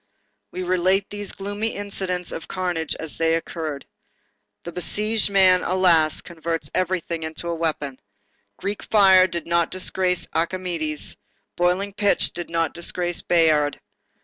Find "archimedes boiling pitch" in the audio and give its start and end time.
10.33-12.31